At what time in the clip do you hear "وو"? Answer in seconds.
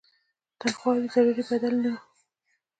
1.93-2.01